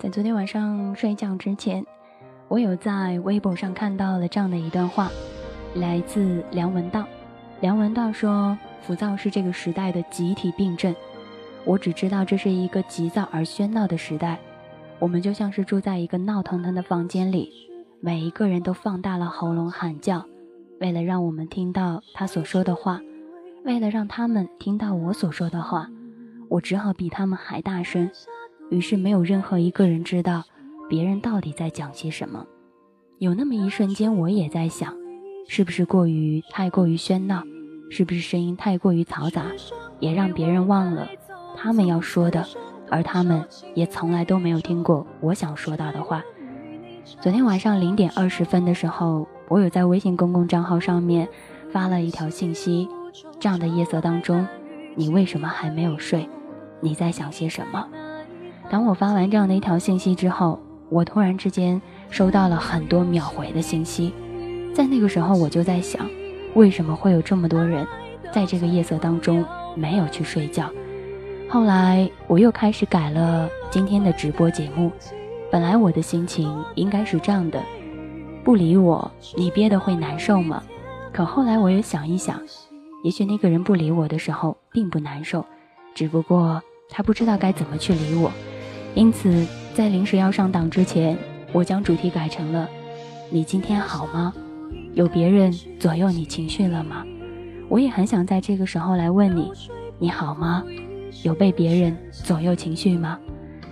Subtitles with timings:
[0.00, 1.84] 在昨天晚上睡觉之前，
[2.48, 5.10] 我有在微博上看到了这样的一段话，
[5.74, 7.04] 来自梁文道。
[7.60, 10.96] 梁文道说：“浮躁是这个时代的集体病症。
[11.66, 14.38] 我只知道这是一个急躁而喧闹的时代。
[14.98, 17.52] 我们就像是住在一个闹腾腾的房间里，
[18.00, 20.24] 每一个人都放大了喉咙喊叫，
[20.80, 23.02] 为了让我们听到他所说的话，
[23.66, 25.90] 为了让他们听到我所说的话，
[26.48, 28.10] 我只好比他们还大声。”
[28.70, 30.44] 于是没有任何一个人知道
[30.88, 32.46] 别人到底在讲些什么。
[33.18, 34.94] 有那么一瞬间，我也在想，
[35.46, 37.42] 是不是过于太过于喧闹，
[37.90, 39.46] 是不是声音太过于嘈杂，
[39.98, 41.08] 也让别人忘了
[41.56, 42.46] 他们要说的，
[42.88, 43.44] 而他们
[43.74, 46.22] 也从来都没有听过我想说到的话。
[47.20, 51.28] 昨天晚上零点二十分的时候，我有在微信公共账号上面
[51.72, 52.88] 发了一条信息：
[53.40, 54.46] 这样的夜色当中，
[54.94, 56.28] 你为什么还没有睡？
[56.80, 57.86] 你在想些什么？
[58.70, 64.14] 当我发完这样的一条信息之后，我突然之间收到了很多秒回的信息。
[64.72, 66.08] 在那个时候，我就在想，
[66.54, 67.84] 为什么会有这么多人
[68.32, 70.70] 在这个夜色当中没有去睡觉？
[71.48, 74.92] 后来我又开始改了今天的直播节目。
[75.50, 77.60] 本来我的心情应该是这样的：
[78.44, 80.62] 不理我，你憋得会难受吗？
[81.12, 82.40] 可后来我又想一想，
[83.02, 85.44] 也许那个人不理我的时候并不难受，
[85.92, 88.30] 只不过他不知道该怎么去理我。
[88.94, 91.16] 因此，在临时要上档之前，
[91.52, 92.68] 我将主题改成了
[93.30, 94.34] “你今天好吗？
[94.94, 97.04] 有别人左右你情绪了吗？”
[97.68, 99.52] 我也很想在这个时候来问你
[99.98, 100.64] ：“你好吗？
[101.22, 103.16] 有被别人左右情绪吗？”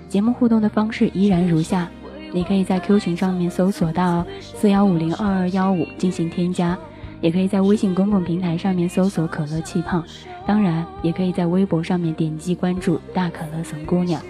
[0.08, 1.90] 节目互动的方式依然如下：
[2.32, 6.78] 你可以在 Q 群上面搜索到四幺五零二二幺五进行添加，
[7.20, 10.00] 也可以在微信公共平台上面搜索“可乐气泡”，
[10.46, 14.22] 当然也可以在微博上面点击关注“大可乐怂姑娘”。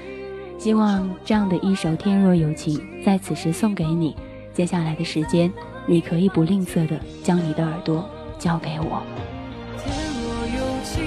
[0.58, 4.14] 希望这样的一首《天若有情》在此时送给你。
[4.52, 5.50] 接下来的时间，
[5.86, 8.04] 你可以不吝啬的将你的耳朵
[8.38, 9.02] 交给我。
[9.78, 10.28] 天若
[10.58, 11.04] 有情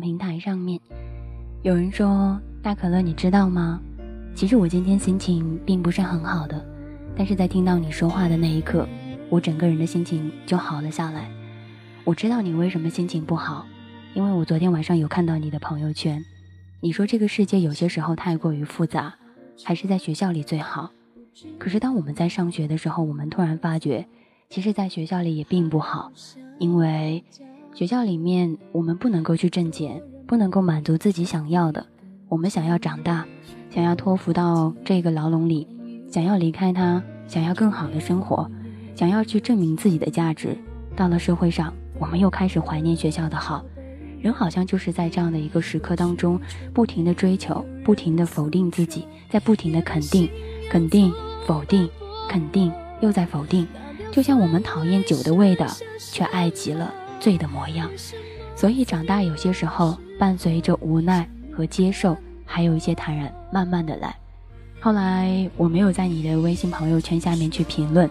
[0.00, 0.80] 平台上面，
[1.62, 3.80] 有人说：“大可乐，你知道吗？
[4.34, 6.64] 其实我今天心情并不是很好的，
[7.14, 8.88] 但是在听到你说话的那一刻，
[9.28, 11.30] 我整个人的心情就好了下来。
[12.04, 13.66] 我知道你为什么心情不好，
[14.14, 16.24] 因为我昨天晚上有看到你的朋友圈，
[16.80, 19.14] 你说这个世界有些时候太过于复杂，
[19.64, 20.90] 还是在学校里最好。
[21.58, 24.06] 可是当我们在上学的时候，我们突然发觉，
[24.48, 26.10] 其实在学校里也并不好，
[26.58, 27.22] 因为……
[27.72, 31.86] 学校里面，我们不能够去挣钱，不能够满足自己想要的。
[32.28, 33.24] 我们想要长大，
[33.70, 35.66] 想要托付到这个牢笼里，
[36.10, 38.50] 想要离开它，想要更好的生活，
[38.94, 40.56] 想要去证明自己的价值。
[40.94, 43.64] 到了社会上，我们又开始怀念学校的好。
[44.20, 46.38] 人好像就是在这样的一个时刻当中，
[46.74, 50.28] 不停的追求，不停的否定自己，在不停的肯定、
[50.68, 51.10] 肯定、
[51.46, 51.88] 否定、
[52.28, 52.70] 肯定，
[53.00, 53.66] 又在否定。
[54.12, 55.66] 就像我们讨厌酒的味道，
[55.98, 56.92] 却爱极了。
[57.20, 57.88] 醉的模样，
[58.56, 64.16] 所以长大有些时候伴随着无奈和接受，还有一些坦然，慢慢的来。
[64.80, 68.10] 后来我没有在你的微信朋友圈下面去评论，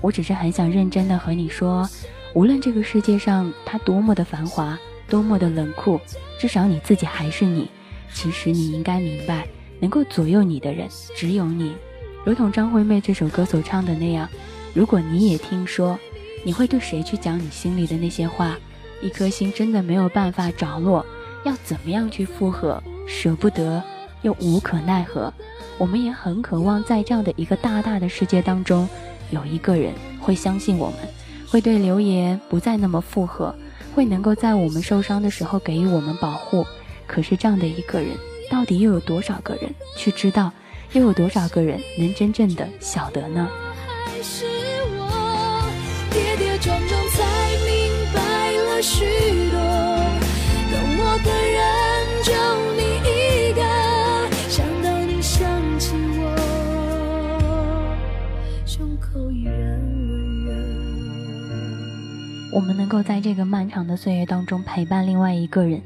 [0.00, 1.88] 我只是很想认真的和你说，
[2.32, 6.00] 无论这个世界上它多么的繁华，多么的冷酷，
[6.40, 7.68] 至少你自己还是你。
[8.12, 9.46] 其实你应该明白，
[9.78, 11.74] 能够左右你的人只有你。
[12.24, 14.26] 如同张惠妹这首歌所唱的那样，
[14.72, 15.98] 如果你也听说，
[16.46, 18.56] 你会对谁去讲你心里的那些话？
[19.02, 21.04] 一颗心真的没有办法着落，
[21.44, 22.80] 要怎么样去复合？
[23.04, 23.82] 舍不得
[24.22, 25.34] 又无可奈何。
[25.76, 28.88] 我们也很渴望在这样的一个大大的世界当中，
[29.32, 30.98] 有一个人会相信我们，
[31.48, 33.52] 会对流言不再那么附和，
[33.92, 36.64] 会能够在我们受伤的时候给予我们保护。
[37.08, 38.10] 可是这样的一个人，
[38.48, 40.52] 到底又有多少个人去知道？
[40.92, 43.50] 又有多少个人能真正的晓得呢？
[62.56, 65.78] 我们能够在这个漫长的岁月当中陪伴另外一个人，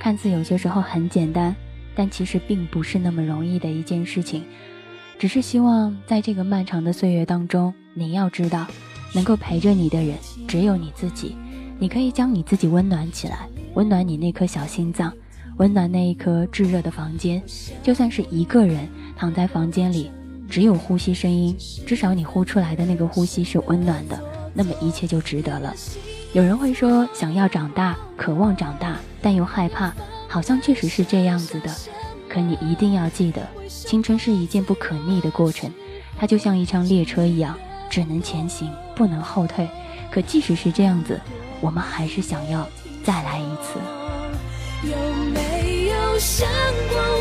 [0.00, 1.54] 看似有些时候很简单。
[1.94, 4.42] 但其实并不是那么容易的一件事情，
[5.18, 8.66] 只是希望在这个漫长的岁月当中，你要知道，
[9.14, 10.16] 能够陪着你的人
[10.48, 11.36] 只有你自己。
[11.78, 15.12] 你可以将你自己温暖起来，温暖你那颗小心脏，
[15.58, 17.42] 温暖那一颗炙热的房间。
[17.82, 20.10] 就算是一个人躺在房间里，
[20.48, 21.54] 只有呼吸声音，
[21.86, 24.18] 至少你呼出来的那个呼吸是温暖的，
[24.54, 25.74] 那么一切就值得了。
[26.36, 29.90] 有人会说，想要长大，渴望长大，但又害怕。
[30.28, 31.74] 好像确实是这样子的，
[32.28, 35.72] 可你一定要记得，青春是一件不可逆的过程，
[36.18, 39.66] 它就像一场列车一样，只能前行，不能后退。
[40.10, 41.18] 可即使是这样子，
[41.62, 42.68] 我们还是想要
[43.02, 43.80] 再来一次。
[44.82, 44.94] 有
[45.32, 46.46] 没有想
[46.90, 47.15] 过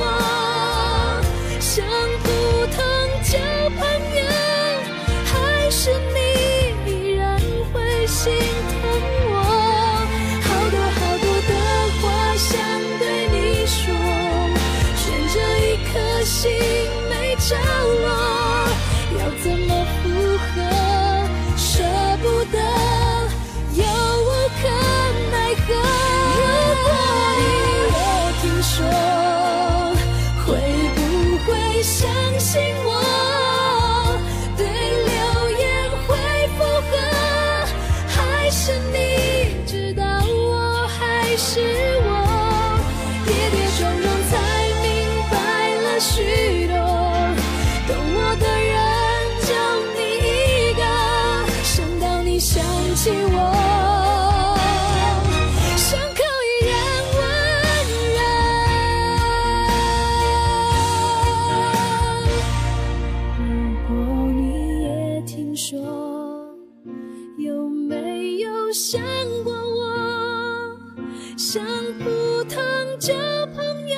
[71.37, 71.63] 想
[71.99, 72.61] 普通
[72.97, 73.13] 交
[73.53, 73.97] 朋友，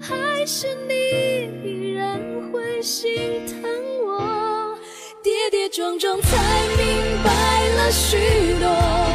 [0.00, 2.20] 还是你依然
[2.52, 2.82] 会？
[2.82, 3.10] 心
[3.46, 3.62] 疼
[4.04, 4.78] 我，
[5.22, 6.36] 跌跌撞撞才
[6.76, 8.16] 明白了许
[8.60, 9.05] 多。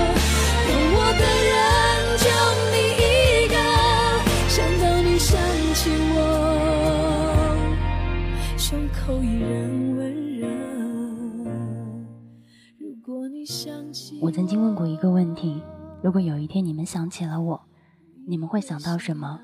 [16.01, 17.61] 如果有一天你们想起了我，
[18.27, 19.39] 你们会想到什么？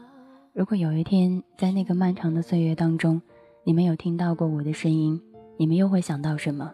[0.53, 3.21] 如果有一天在那个漫长的岁月当中。
[3.63, 5.21] 你们有听到过我的声音，
[5.57, 6.71] 你们又会想到什么？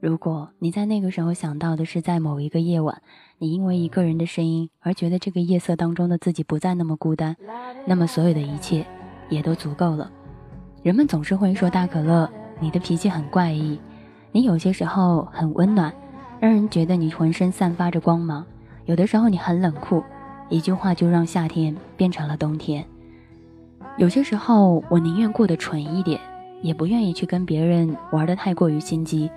[0.00, 3.02] 如果你在那个时候想到的是在某一个夜晚，
[3.36, 7.36] 你因为一个人的声音而觉得这个夜色当中的自己不再那么孤单，
[7.86, 8.86] 那么所有的一切
[9.28, 10.10] 也都足够了。
[10.82, 12.26] 人们总是会说大可乐，
[12.58, 13.78] 你的脾气很怪异，
[14.32, 15.92] 你有些时候很温暖，
[16.40, 18.42] 让人觉得你浑身散发着光芒；
[18.84, 20.02] 有的时候你很冷酷，
[20.48, 22.84] 一句话就让夏天变成了冬天。
[23.96, 26.18] 有些时候，我宁愿过得蠢一点，
[26.62, 29.30] 也不愿意去跟别人玩得太过于心机。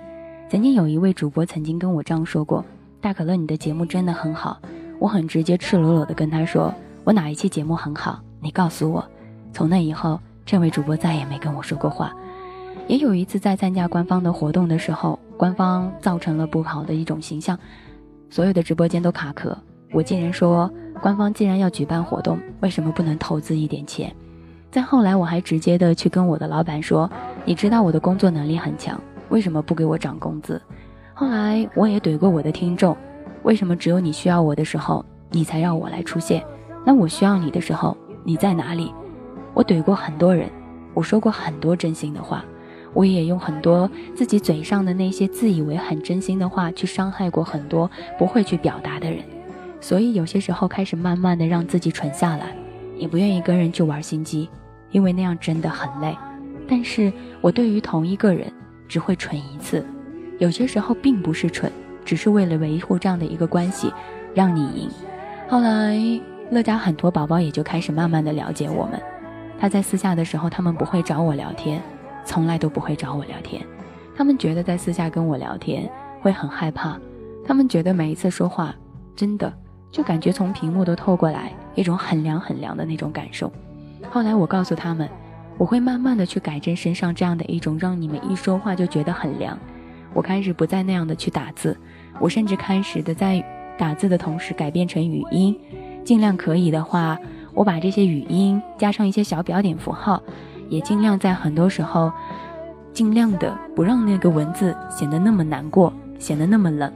[0.48, 2.64] 曾经有一位主播曾经跟我这样说过
[3.00, 4.58] ：“大可乐，你的节目真的很好。”
[4.98, 6.72] 我很直接、赤裸裸地跟他说
[7.04, 8.18] ：“我哪一期节目很好？
[8.40, 9.04] 你告诉我。”
[9.52, 12.14] 从那以后，这位主播再也没跟我说过话。
[12.88, 17.58] 也有一次在参加官方的活动的时候，官方造成了不好的一种形象，
[18.30, 19.56] 所有的直播间都卡壳。
[19.92, 24.14] 我竟然说：“官方既然要举办活动，为什么不能投资一点钱？”
[24.70, 27.10] 再后来，我还直接的去跟我的老板说
[27.46, 30.60] ：“你知道我的工作能力很强，为什么不给我涨工资？”
[31.14, 32.94] 后来我也怼过我的听众
[33.44, 36.44] ：“为什么只有你需要我的时候，你才让我来出现。
[36.84, 38.92] 那我需要你的时候，你在哪里？
[39.54, 40.50] 我怼过很多人，
[40.92, 42.44] 我说过很多真心的话，
[42.96, 49.22] 我也用很多自己嘴上的那些自以为很真心的话去伤害过很多不会去表达的人。
[49.80, 52.56] 所以有些时候开始慢慢的让自己蠢下来，
[52.96, 54.48] 也不愿意跟人去玩心机，
[54.90, 56.16] 因为那样真的很累。
[56.66, 57.12] 但是
[57.42, 58.50] 我对于同一个人
[58.88, 59.84] 只会蠢一次，
[60.38, 61.70] 有些时候并不是蠢，
[62.02, 63.92] 只是为了维护这样的一个关系，
[64.34, 64.90] 让你赢。
[65.48, 66.00] 后来。
[66.48, 69.02] 乐嘉很多宝宝也就开始慢慢的了解我们。
[69.58, 71.82] 他在私下的时候，他们不会找我聊天，
[72.26, 73.64] 从来都不会找我聊天。
[74.14, 75.88] 他们觉得在私下跟我聊天
[76.20, 76.98] 会很害怕，
[77.46, 78.74] 他们觉得每一次说话，
[79.14, 79.50] 真的
[79.90, 83.50] 就感觉从屏幕都透过来一种很凉很凉的那种感受。
[84.10, 85.08] 后来我告诉他们，
[85.56, 89.58] 我会慢慢的去改正身上这样的一种让你们一说话就觉得很凉。
[90.12, 91.78] 我开始不再那样的去打字，
[92.18, 93.44] 我甚至开始的在
[93.76, 95.54] 打字的同时改变成语音。
[96.04, 97.18] 尽量可以的话，
[97.52, 100.22] 我把这些语音加上一些小标点符号，
[100.68, 102.12] 也尽量在很多时候，
[102.92, 106.92] 尽量的不让那个文字显得那么难过，显得那么冷。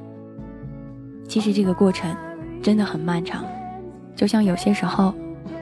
[1.29, 2.15] 其实这个过程
[2.63, 3.45] 真的很漫长，
[4.17, 5.15] 就像有些时候，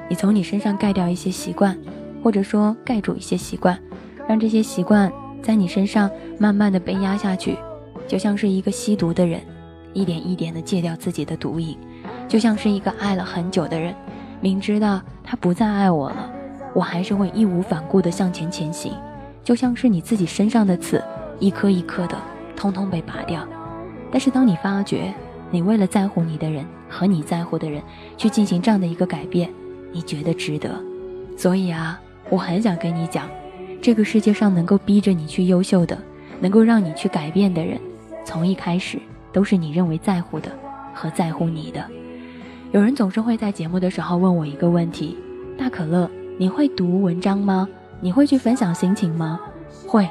[0.08, 1.76] 你从你身上盖掉一些习惯，
[2.22, 3.78] 或者说盖住一些习惯，
[4.26, 5.12] 让这些习惯
[5.42, 7.56] 在你身上慢慢的被压下去，
[8.06, 9.40] 就像是一个吸毒的人，
[9.92, 11.76] 一点一点的戒掉自己的毒瘾。
[12.26, 13.94] 就像是一个爱了很久的人，
[14.40, 16.30] 明知道他不再爱我了，
[16.74, 18.92] 我还是会义无反顾地向前前行。
[19.42, 21.02] 就像是你自己身上的刺，
[21.38, 22.16] 一颗一颗的，
[22.54, 23.46] 通通被拔掉。
[24.10, 25.12] 但是当你发觉，
[25.50, 27.82] 你为了在乎你的人和你在乎的人，
[28.16, 29.50] 去进行这样的一个改变，
[29.92, 30.78] 你觉得值得。
[31.36, 31.98] 所以啊，
[32.28, 33.26] 我很想跟你讲，
[33.80, 35.96] 这个世界上能够逼着你去优秀的，
[36.40, 37.78] 能够让你去改变的人，
[38.24, 38.98] 从一开始
[39.32, 40.50] 都是你认为在乎的
[40.92, 41.82] 和在乎你的。
[42.72, 45.16] 有人总是会在节目的时候问我一个问题：
[45.56, 47.68] 大可乐，你会读文章吗？
[48.00, 49.40] 你会去分享心情吗？
[49.88, 50.08] 会，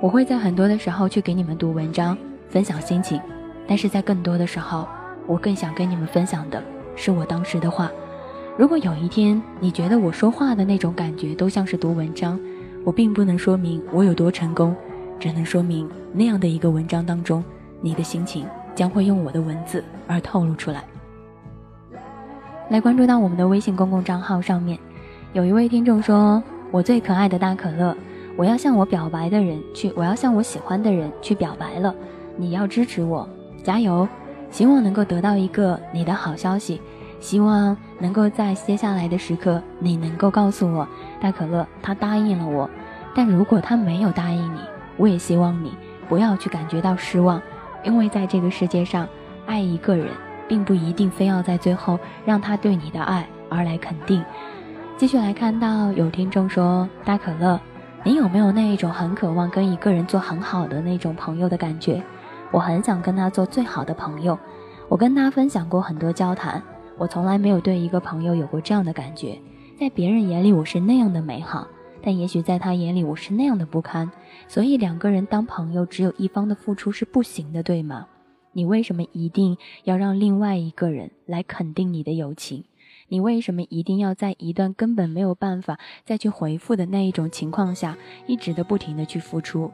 [0.00, 2.16] 我会在很多的时候去给你们读文章，
[2.48, 3.20] 分享心情。
[3.66, 4.86] 但是在更多的时候，
[5.26, 6.62] 我更想跟你们分享的
[6.94, 7.90] 是我当时的话。
[8.56, 12.38] 如果有一天你觉得我说话的那种感觉都像是读文章，
[12.84, 14.72] 我并不能说明我有多成功，
[15.18, 17.42] 只能说明那样的一个文章当中，
[17.80, 20.84] 你的心情将会用我的文字而透露出来。
[22.68, 24.78] 来关注到我们的微信公共账号上面，
[25.36, 27.94] 有一位听众说：“我最可爱的大可乐，
[28.36, 31.94] 我要向我表白的人去，我要向我喜欢的人去表白了，
[32.38, 33.28] 你要支持我，
[33.62, 34.08] 加油！
[34.50, 36.80] 希望能够得到一个你的好消息，
[37.20, 40.88] 希望能够在接下来的时刻，你能够告诉我，
[41.20, 42.70] 大可乐他答应了我，
[43.14, 44.60] 但如果他没有答应你，
[44.96, 45.74] 我也希望你
[46.08, 47.42] 不要去感觉到失望，
[47.84, 49.06] 因为在这个世界上，
[49.44, 50.08] 爱一个人。”
[50.48, 54.24] 并不一定非要在最后让他对你的爱而来肯定。
[54.98, 57.60] 继续来看到有听众说：“大可乐，
[58.02, 62.02] 你有没有那一种很渴望跟一个人做很好的那种朋友的感觉？
[62.50, 64.38] 我很想跟他做最好的朋友。
[64.88, 66.62] 我跟他分享过很多交谈，
[66.96, 69.38] 我从来没有对一个朋友有过这样的感觉。
[69.78, 71.68] 在别人眼里我是那样的美好，
[72.02, 74.10] 但也许在他眼里我是那样的不堪。
[74.48, 78.06] 所以两个人当朋友，只有一方的付出是不行的，对吗？”
[78.54, 82.64] 你为什么一定要让另外一个人来肯定你的友情？
[83.08, 87.96] 你为什么一定要在一段根本没有办法再去回复的那一种情况下，
[88.26, 89.70] 一直的不停的去付出？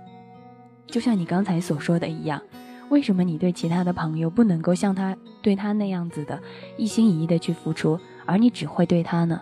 [0.87, 2.43] 就像你刚才所说的一样，
[2.91, 6.41] 为什么你对其他的朋友不能够像他对他那样子的
[6.77, 9.41] 一心一意的去付出，而你只会对他呢？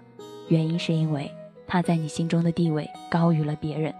[0.49, 1.31] 原因是因为
[1.67, 3.95] 他在你心中的地位高于了别人。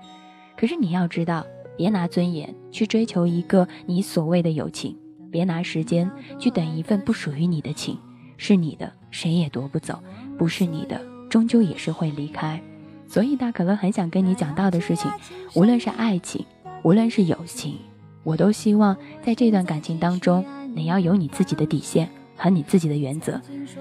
[0.57, 1.45] 可是你要知道，
[1.77, 4.97] 别拿尊严去追求一个你所谓的友情。
[5.31, 7.97] 别拿时间去等一份不属于你的情，
[8.43, 10.03] 是你的谁也夺不走，
[10.39, 12.59] 不是你的终究也是会离开。
[13.07, 15.11] 所以大可乐很想跟你讲到的事情，
[15.55, 16.47] 无论是爱情，
[16.83, 17.77] 无论是友情，
[18.25, 20.43] 我都希望在这段感情当中，
[20.75, 23.39] 你要有你自己的底线和你自己的原则。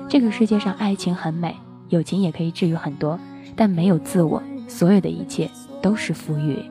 [0.09, 1.55] 这个世界上，爱情很美，
[1.87, 3.17] 友情也可以治愈很多，
[3.55, 5.49] 但没有自我，所有的一切
[5.81, 6.61] 都是浮云。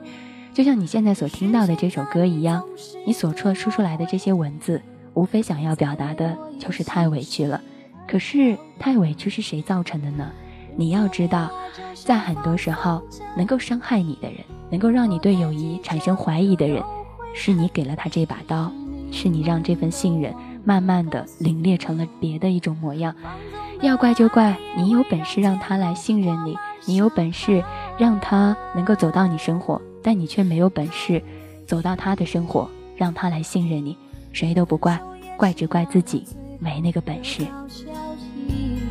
[0.53, 2.63] 就像你现在所听到的这首歌一样，
[3.07, 4.79] 你所说说出来的这些文字，
[5.15, 7.59] 无非想要表达的就是太委屈了。
[8.09, 10.31] 可是太委屈是谁造成的呢？
[10.75, 11.51] 你要知道，
[11.93, 13.03] 在很多时候，
[13.37, 14.39] 能够伤害你的人，
[14.71, 16.81] 能够让你对友谊产生怀疑的人，
[17.35, 18.71] 是你给了他这把刀，
[19.11, 23.13] 是你让这份信任慢慢的凌冽成了别的一种模样。
[23.81, 27.63] 要怪就怪你有本事让他来信任你，你有本事
[27.99, 29.79] 让他能够走到你生活。
[30.01, 31.21] 但你却没有本事
[31.67, 33.95] 走到他的生活，让他来信任你，
[34.33, 34.99] 谁都不怪，
[35.37, 36.25] 怪只怪自己
[36.59, 37.43] 没那个本事。
[37.45, 37.85] 好消
[38.17, 38.81] 息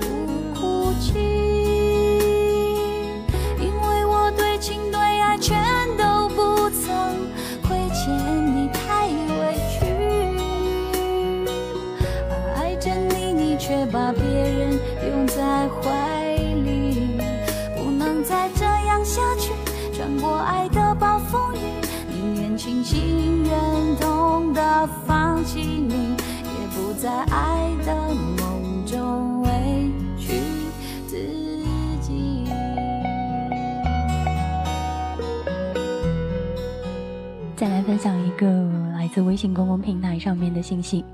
[0.00, 1.18] 不哭泣
[3.58, 5.58] 因为我对情对爱全
[5.98, 7.26] 都不曾
[7.62, 9.84] 亏欠你太委屈
[12.54, 14.78] 爱着你你却把别人
[15.10, 17.18] 拥在怀里。
[17.76, 19.52] 不能再这样下去
[19.92, 21.58] 穿过爱的暴风雨
[22.08, 24.54] 宁愿清醒忍痛
[25.06, 26.11] 放弃你
[27.02, 29.50] 在爱的梦中委
[30.16, 30.38] 屈
[31.04, 31.16] 自
[32.00, 32.44] 己。
[37.56, 38.46] 再来分享一个
[38.94, 41.04] 来自微信公共平台上面的信息。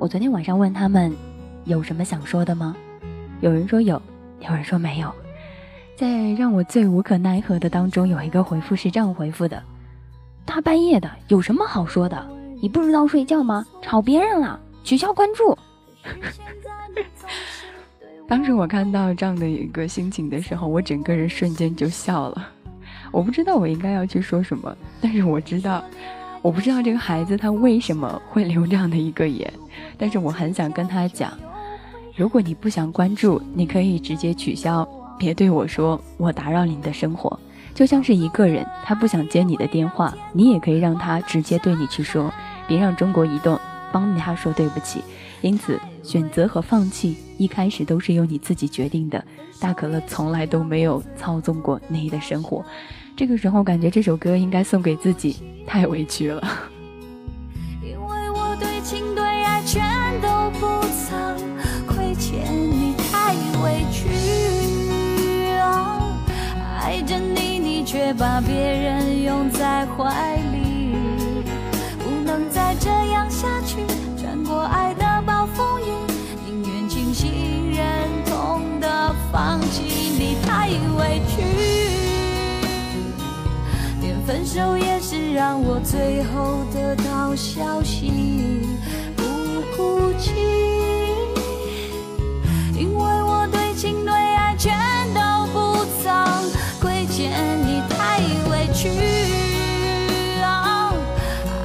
[0.00, 1.14] 我昨天晚上问他们
[1.64, 2.74] 有什么想说的吗？
[3.40, 4.02] 有人说有，
[4.40, 5.12] 有人说没有。
[5.94, 9.62] 在让我最无可奈何的当中，有一个回复是这样回复的
[10.44, 12.20] ：“大半夜的有什么好说的？
[12.60, 13.64] 你不知道睡觉吗？
[13.80, 15.56] 吵别人了，取消关注。
[18.28, 22.48] ”当时我看到这样的一个心情的时候，我整个人瞬间就笑了。
[23.10, 25.82] 我不知道我应该要去说什么，但是我知道。
[26.42, 29.52] 我不知道这个孩子他为什么会留这样的一个言，
[29.98, 31.30] 但是我很想跟他讲，
[32.16, 37.38] 如果你不想关注，你可以直接取消，别对我说我打扰你的生活。
[37.74, 42.32] 就像是一个人他不想接你的电话，你也可以让他直接对你去说，
[42.66, 43.60] 别让中国移动
[43.92, 45.02] 帮他说对不起。
[45.42, 49.24] 因此，选择和放弃一开始都是由你自己决定的。
[49.58, 52.64] 大可乐从来都没有操纵过你的生活。
[53.16, 56.42] 这个时候感觉这首歌应该送给自己，太委屈了。
[57.82, 59.82] 因为我对情对爱全
[60.20, 61.36] 都不曾
[61.86, 64.08] 亏欠你，太委屈。
[66.82, 70.49] 爱着你，你却把别人拥在怀里，
[84.30, 88.62] 分手也是让我最后得到消息，
[89.16, 89.24] 不
[89.76, 90.30] 哭泣，
[92.78, 94.72] 因为我对情对爱全
[95.12, 95.20] 都
[95.52, 96.14] 不曾
[96.80, 97.32] 亏欠
[97.66, 98.88] 你，太委屈。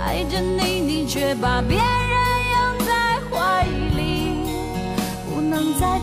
[0.03, 1.85] 爱着你，你却把别人
[2.55, 3.63] 拥在怀
[3.95, 4.39] 里，
[5.29, 5.99] 不能再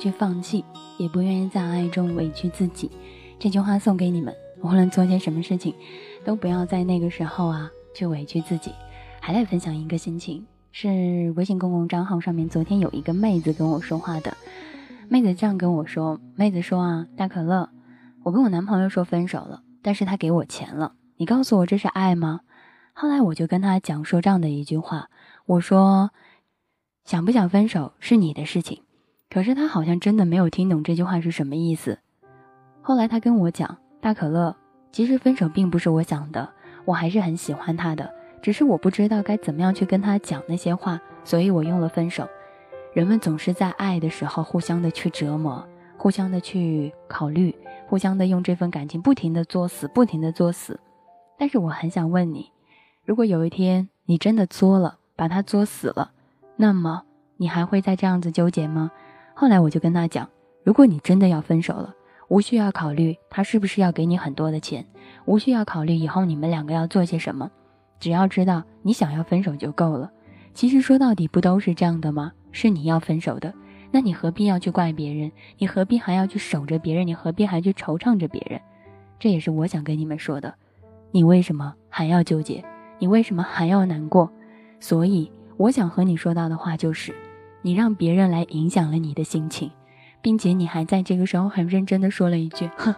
[0.00, 0.64] 去放弃，
[0.96, 2.90] 也不愿意在爱中委屈自己。
[3.38, 5.74] 这句话送给你们，无论做些什么事情，
[6.24, 8.72] 都不要在那个时候啊去委屈自己。
[9.20, 10.46] 还来分享一个心情。
[10.72, 14.36] 是微信公共账号上面，昨天有一个妹子跟我说话的，
[15.08, 17.68] 妹子这样跟我说：“妹子说啊，大可乐，
[18.22, 22.40] 我跟我男朋友说分手了，但是他给我钱了，你告诉我这是爱吗？”
[22.94, 25.10] 后来我就跟他讲说这样的一句话，
[25.46, 26.12] 我说
[27.04, 28.82] ：“想不想分手是你的事情。”
[29.30, 31.98] 可是他好像真的没有听懂这句话是什么意思。
[32.82, 34.56] 后来他跟我讲：“大可乐，
[34.90, 36.48] 其实分手并不是我想的，
[36.84, 38.12] 我还是很喜欢他的。”
[38.42, 42.26] 只是我不知道该怎么样去跟他讲那些话，所以我用了分手。
[42.94, 45.62] 人们总是在爱的时候互相的去折磨，
[45.98, 47.54] 互相的去考虑，
[47.86, 50.80] 互相的用这份感情不停的作死，不停的作死。
[51.38, 52.50] 但是我很想问你，
[53.04, 56.12] 如果有一天你真的作了，把他作死了，
[56.56, 57.02] 那么
[57.36, 58.90] 你还会再这样子纠结吗？
[59.40, 60.28] 后来我就跟他讲，
[60.62, 61.94] 如果你真的要分手了，
[62.28, 64.84] 无需要考虑他是不是要给你很多的钱，
[65.24, 67.50] 无需要考虑以后你们两个要做些什么。
[67.98, 70.10] 只要知道你想要分手就够了。
[70.52, 72.30] 其实说到底，不都是这样的吗？
[72.52, 73.50] 是你要分手的，
[73.90, 75.32] 那你何必要去怪别人？
[75.56, 77.06] 你何必还要去守着别人？
[77.06, 78.60] 你何必还去惆怅着别人？
[79.18, 80.54] 这也是我想跟你们说的。
[81.12, 82.62] 你为什么还要纠结？
[82.98, 84.30] 你为什么还要难过？
[84.80, 87.14] 所以我想和你说到的话就是：
[87.62, 89.70] 你让别人来影响了你的心情，
[90.22, 92.94] 并且你还在这个时候很认真的说了一句：“哼，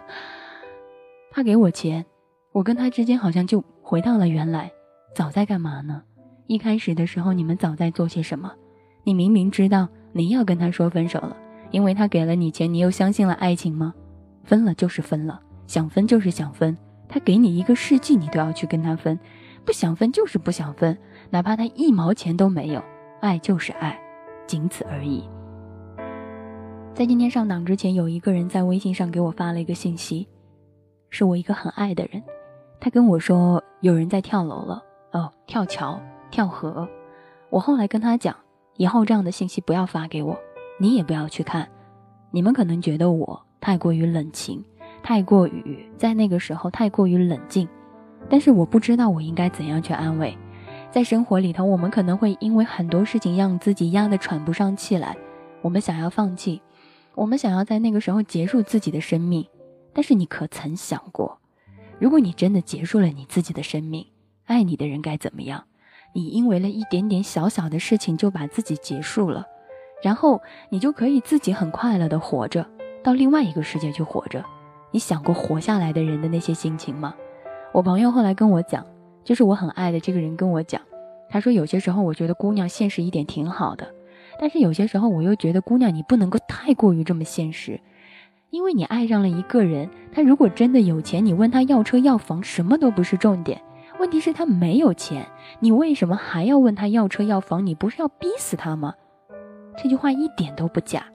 [1.31, 2.05] 他给我钱，
[2.51, 4.71] 我跟他之间好像就回到了原来。”
[5.15, 6.01] 早在干嘛呢？
[6.47, 8.51] 一开始的时候，你们早在做些什么？
[9.03, 11.37] 你明明知道你要跟他说分手了，
[11.71, 13.93] 因为他给了你钱，你又相信了爱情吗？
[14.43, 16.77] 分了就是分了，想分就是想分。
[17.07, 19.19] 他给你一个世纪，你都要去跟他分，
[19.63, 20.97] 不想分就是不想分，
[21.29, 22.83] 哪怕他一毛钱都没有。
[23.21, 23.97] 爱就是爱，
[24.47, 25.23] 仅此而已。
[26.93, 30.27] 在今天上档之前，有一个人在微信上给我发了一个信息，
[31.09, 32.21] 是我一个很爱的人，
[32.79, 34.83] 他跟我说有人在跳楼了。
[35.11, 35.99] 哦，跳桥、
[36.31, 36.87] 跳河，
[37.49, 38.35] 我后来跟他讲，
[38.77, 40.37] 以后这样的信息不要发给我，
[40.79, 41.67] 你也不要去看。
[42.31, 44.63] 你们可能觉得我太过于冷情，
[45.03, 47.67] 太过于在那个时候太过于冷静，
[48.27, 50.35] 但是我不知道我应该怎样去安慰。
[50.93, 55.17] 在生活里头，我们可能会因为很多事情让自己压得喘不上气来，
[55.63, 56.61] 我们想要放弃，
[57.15, 59.43] 我们想要在那个时候结束自己的生命。
[59.91, 61.39] 但是你可曾想过，
[61.97, 64.05] 如果你真的结束了你自己的生命，
[64.45, 65.63] 爱你的人该怎么样？
[66.13, 69.47] 你因为了一点点小小的事情就把自己结束了，
[70.03, 72.63] 然后你就可以自己很快乐的活着，
[73.01, 74.45] 到另外一个世界去活着。
[74.91, 77.15] 你想过活下来的人的那些心情吗？
[77.71, 78.85] 我朋友后来跟我讲。
[79.23, 80.81] 就是我很爱的这个人跟我讲，
[81.29, 83.93] 他说有些时候我觉得姑娘现实一点挺好的，
[84.39, 87.79] 但是有些时候我又觉得姑娘你不能够太过于这么现实，
[88.49, 93.61] 因为你爱上了一个人，他如果真的有钱，你问他要车要房什么都不是重点，
[93.99, 95.25] 问题是他没有钱，
[95.59, 97.65] 你为什么还要问他要车要房？
[97.65, 98.93] 你不是要逼死他吗？
[99.81, 101.05] 这句话一点都不假，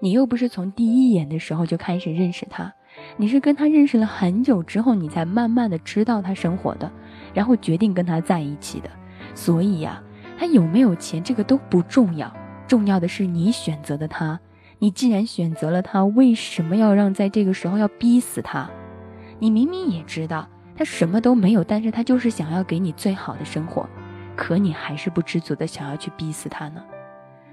[0.00, 2.72] 你又不是从第一眼的时候就开始认识他，
[3.16, 6.92] 你是跟他认识了很久之后，你才慢慢的知道他生活的。
[7.38, 8.90] 然后决定跟他在一起的，
[9.32, 10.02] 所以呀，
[10.36, 12.34] 他有没有钱这个都不重要，
[12.66, 14.40] 重要的是你选择的他。
[14.80, 18.68] 你既然选择了他，为什么要让在这个时候要逼死他？
[19.38, 23.88] 你明明也知道他什么都没有，但是他就是想要给你最好的生活，
[24.34, 26.82] 可你还是不知足的想要去逼死他呢？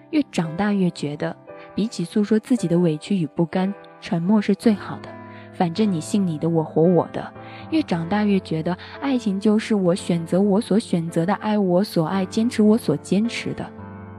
[0.10, 1.38] 越长大越觉得，
[1.76, 3.72] 比起诉说自己的委屈与不甘，
[4.02, 5.10] 沉默是最好的。
[5.56, 7.34] 反正你信你的，我活我的。
[7.72, 13.66] 越长大越觉得，爱情就是我选择我所选择的，爱我所爱，坚持我所坚持的，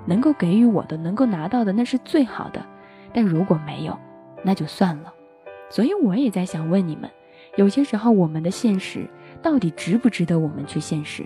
[0.07, 2.61] 能够给予我的，能够拿到的，那是最好的。
[3.13, 3.97] 但如果没有，
[4.43, 5.13] 那就算了。
[5.69, 7.09] 所以我也在想问你们，
[7.57, 9.07] 有些时候我们的现实
[9.43, 11.25] 到底值不值得我们去现实？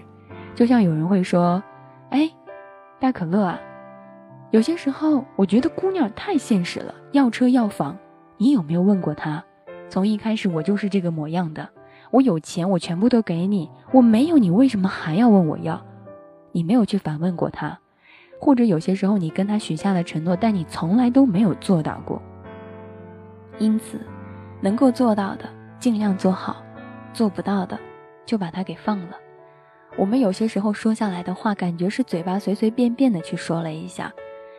[0.55, 1.62] 就像有人会说，
[2.11, 2.31] 哎，
[2.99, 3.61] 大可乐啊，
[4.51, 7.96] 有些时候我觉得姑娘太现实了，要车要房，
[8.37, 9.44] 你有没有问过她？
[9.90, 11.68] 从一开始我就是这个模样的，
[12.12, 15.85] 我有钱我全部都给你，我没有你为什么还要问我要？
[16.53, 17.76] 你没有去反问过他，
[18.40, 22.22] 或者有些时候你跟他许下了承诺，但你从来都没有做到过。
[23.59, 24.00] 因此，
[24.61, 25.44] 能够做到的
[25.81, 26.62] 尽量做好，
[27.12, 27.76] 做不到的
[28.24, 29.16] 就把它给放了。
[29.96, 34.12] 我们有些时候说下来的话，感觉是嘴巴随随便便的去说了一下，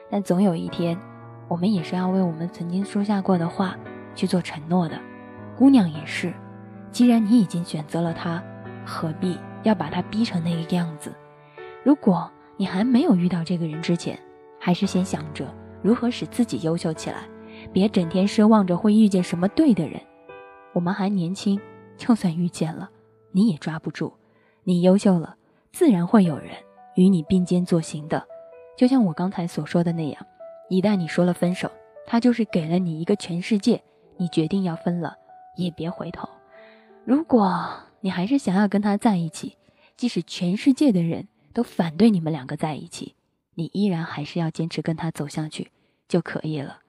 [0.10, 0.98] 但总有一天，
[1.48, 3.78] 我们也是要为我们曾经说下过的话
[4.14, 5.00] 去做承诺的。
[5.58, 6.34] 姑娘也是，
[6.92, 8.44] 既然你已经选择了他，
[8.86, 11.14] 何必要把他逼成那个样子？
[11.84, 14.18] 如果你还没有遇到这个人之前，
[14.60, 15.46] 还是先想着
[15.82, 17.28] 如何使自己优秀起来，
[17.72, 20.02] 别整天奢望着会遇见什么对的人。
[20.74, 21.60] 我们还年轻，
[21.98, 22.90] 就算遇见了，
[23.32, 24.14] 你也抓不住。
[24.64, 25.36] 你优秀了，
[25.72, 26.52] 自然会有人
[26.96, 28.26] 与你并肩作行的。
[28.78, 30.26] 就像我刚才所说的那样，
[30.70, 31.70] 一旦你说了分手，
[32.06, 33.82] 他就是给了你一个全世界，
[34.18, 35.16] 你决定要分了。
[35.56, 36.30] 也别回头。
[37.06, 39.58] 如果你还是想要跟他在一起，
[39.98, 43.16] 即使全世界的人都反对你们两个在一起，
[43.56, 45.72] 你依然还是要坚持跟他走下去
[46.08, 46.80] 就可以了。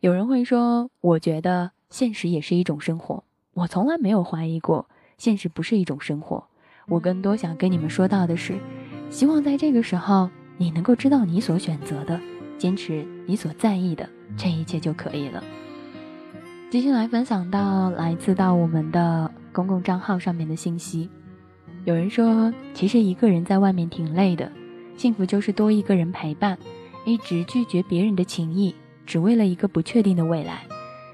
[0.00, 3.24] 有人会说，我觉得现实也是一种生活。
[3.54, 6.46] 我从来没有怀疑过现实不是一种生活。
[6.88, 8.58] 我更多想跟你们说到的是，
[9.10, 12.20] 希望在这个时候你能够知道你所选择的，
[12.58, 15.42] 坚持你所在意的，这一切就可以了。
[16.68, 21.08] 接下来分享到来自到我们的公共账号上面的信息，
[21.84, 24.50] 有人说，其实一个人在外面挺累的，
[24.96, 26.58] 幸福就是多一个人陪伴，
[27.04, 28.74] 一直拒绝别人的情谊，
[29.06, 30.66] 只为了一个不确定的未来。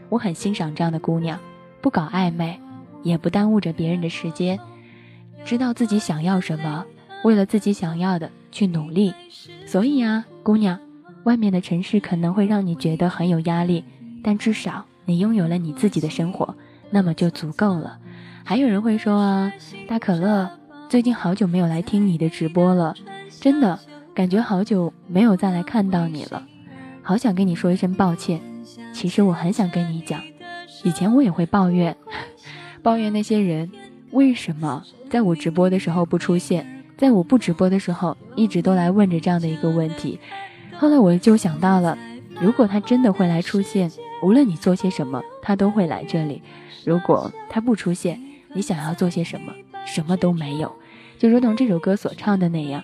[0.08, 1.38] 我很欣赏这样的姑娘，
[1.82, 2.58] 不搞暧昧，
[3.02, 4.58] 也不耽误着别人的时间，
[5.44, 6.86] 知道自己想要什么，
[7.24, 9.12] 为了自己想要的去努力。
[9.66, 10.80] 所以啊，姑娘，
[11.24, 13.84] 外面的城市可能会让你觉得很有压力，
[14.24, 14.86] 但至少。
[15.04, 16.54] 你拥有了你自己的生活，
[16.90, 17.98] 那么就足够了。
[18.44, 19.52] 还有人会说啊，
[19.88, 20.50] 大可乐，
[20.88, 22.94] 最近好久没有来听你的直播了，
[23.40, 23.78] 真的
[24.14, 26.44] 感觉好久没有再来看到你了，
[27.02, 28.40] 好想跟你说一声抱歉。
[28.92, 30.20] 其实我很想跟你讲，
[30.84, 31.96] 以前我也会抱怨，
[32.82, 33.70] 抱怨那些人
[34.10, 40.20] 为什么在我直播的时候不出现，在我不直播的时候一直都来问着这样的一个问题。
[40.78, 41.96] 后来我就想到了，
[42.40, 43.90] 如果他真的会来出现。
[44.22, 46.40] 无论你做些什么，他都会来这里。
[46.84, 48.20] 如果他不出现，
[48.54, 49.52] 你想要做些什么，
[49.84, 50.72] 什么都没有。
[51.18, 52.82] 就如同这首歌所唱的那样，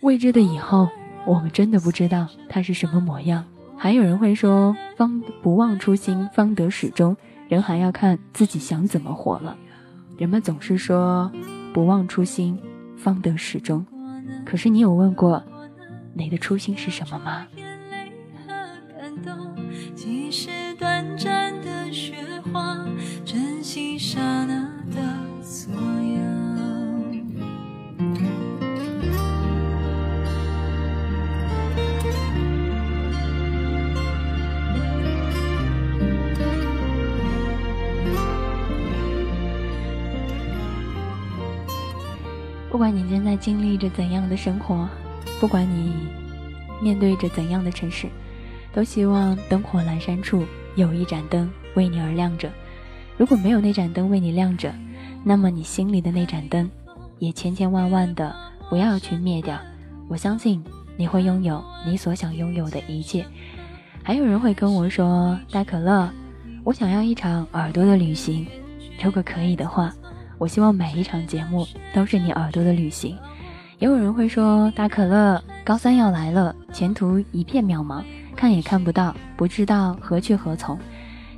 [0.00, 0.88] 未知的以后，
[1.26, 3.44] 我们真的不知道他是什么模样。
[3.76, 7.16] 还有人会说，方不忘初心，方得始终。
[7.48, 9.56] 人还要看自己想怎么活了。
[10.16, 11.30] 人们总是说，
[11.74, 12.58] 不忘初心，
[12.96, 13.84] 方得始终。
[14.46, 15.42] 可是你有问过，
[16.14, 17.46] 你的初心是什么吗？
[42.74, 44.88] 不管你正在经历着怎样的生活，
[45.38, 45.94] 不管你
[46.82, 48.08] 面对着怎样的城市，
[48.72, 52.50] 都希望灯火阑珊处有一盏灯为你而亮着。
[53.16, 54.74] 如果没有那盏灯为你亮着，
[55.22, 56.68] 那么你心里的那盏灯
[57.20, 58.34] 也千千万万的
[58.68, 59.56] 不要去灭掉。
[60.08, 60.60] 我相信
[60.96, 63.24] 你会拥有你所想拥有的一切。
[64.02, 66.10] 还有人会跟我说：“大可乐，
[66.64, 68.44] 我想要一场耳朵的旅行。
[69.00, 69.94] 如果可以的话。”
[70.38, 73.16] 我希望每一场节目都是你耳朵的旅行。
[73.78, 78.02] 也有人会说：“大可乐，高三要来了，前途一片渺茫，
[78.36, 80.78] 看也看不到，不知道何去何从。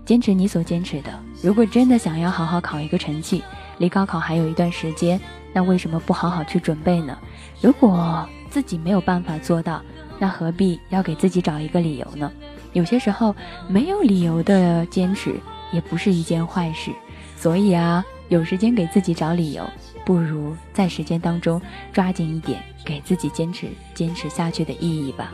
[0.05, 1.11] 坚持你所坚持的。
[1.43, 3.43] 如果真的想要好好考一个成绩，
[3.79, 5.19] 离高考还有一段时间，
[5.53, 7.17] 那为什么不好好去准备呢？
[7.61, 9.83] 如果自己没有办法做到，
[10.19, 12.31] 那何必要给自己找一个理由呢？
[12.73, 13.35] 有些时候，
[13.67, 15.35] 没有理由的坚持
[15.73, 16.93] 也不是一件坏事。
[17.37, 19.65] 所以啊。”有时间给自己找理由，
[20.05, 21.61] 不如在时间当中
[21.93, 25.33] 抓紧一点，给自己坚持坚持下去的意义吧。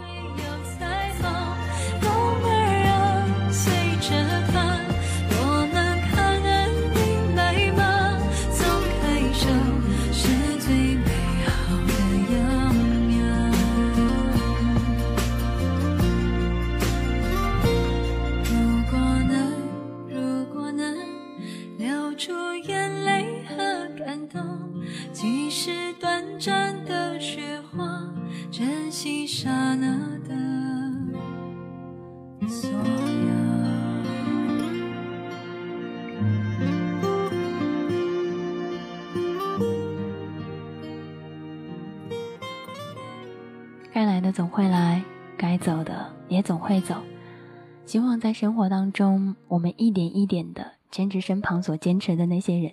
[48.22, 52.70] 在生活当中，我们一点一点的坚持身旁所坚持的那些人。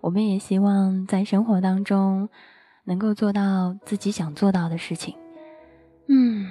[0.00, 2.30] 我们也希望在生活当中，
[2.84, 5.14] 能够做到自己想做到的事情。
[6.06, 6.48] 嗯，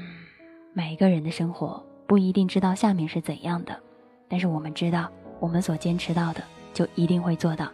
[0.74, 3.76] 每一个人的生活不一定知道下面是怎样的，
[4.30, 6.44] 但是我们知道，我们所坚持到的
[6.76, 7.68] 就一定会做到。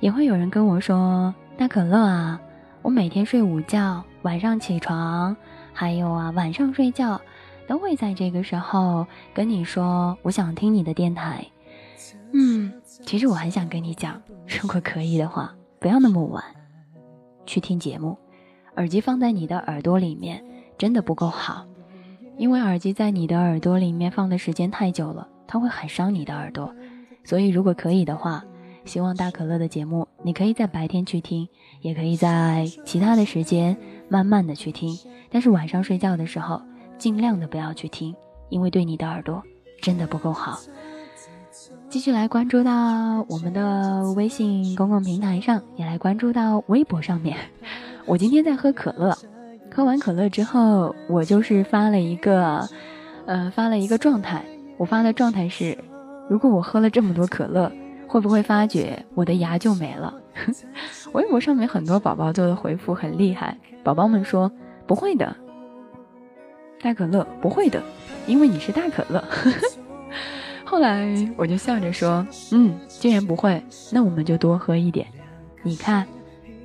[0.00, 2.40] 也会有人跟我说：“大可乐啊，
[2.82, 5.36] 我每天睡午觉，晚上起床。”
[5.72, 7.20] 还有啊，晚上睡觉
[7.68, 11.46] 都会在这个时候跟你说，我想听你的电台。
[12.32, 12.72] 嗯，
[13.04, 16.42] 其实我很想跟你讲，如果可以的话，不要那么晚
[17.44, 18.16] 去听节目，
[18.76, 20.42] 耳机放在你的耳朵里面
[20.78, 21.66] 真的不够好，
[22.38, 26.74] 因为耳机在你的耳朵里面放的时间太久了，它会很伤你的耳朵。
[27.22, 28.42] 所以如果可以的话，
[28.86, 31.46] 希望大可乐的节目你可以在白天去听，
[31.82, 33.76] 也可以在其他的时间
[34.08, 34.98] 慢慢的去听。
[35.30, 36.62] 但是晚上睡觉的时候，
[36.98, 38.14] 尽量的不要去听，
[38.48, 39.42] 因为对你的耳朵
[39.80, 40.58] 真的不够好。
[41.88, 47.36] 继续来关注到我们的微信公共平台上，也来关注到微博上面。
[48.04, 49.16] 我今天在喝可乐，
[49.74, 52.68] 喝完可乐之后，我就是发了一个，
[53.26, 54.44] 呃，发了一个状态。
[54.76, 55.78] 我发的状态是：
[56.28, 57.70] 如果我喝了这么多可乐，
[58.06, 60.12] 会不会发觉我的牙就没了？
[61.14, 64.50] 微博上面很多宝宝做的回复很厉害，宝宝们说。
[64.86, 65.36] 不会的，
[66.80, 67.82] 大可乐不会的，
[68.26, 69.22] 因为你是大可乐。
[70.64, 75.06] 后来我就笑着说：“嗯，既然不会，那我们就多喝一点。
[75.62, 76.06] 你看，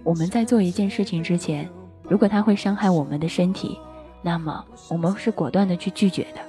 [0.03, 1.67] 我们在做一件事情之前，
[2.03, 3.79] 如果它会伤害我们的身体，
[4.21, 6.41] 那么我们是果断的去拒绝的。